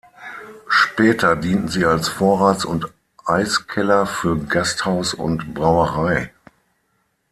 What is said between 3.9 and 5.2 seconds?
für Gasthaus